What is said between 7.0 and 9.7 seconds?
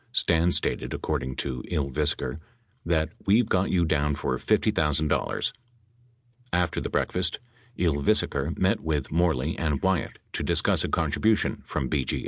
fast Ylvisaker met with Moreley